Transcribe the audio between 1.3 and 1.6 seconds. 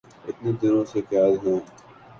ہیں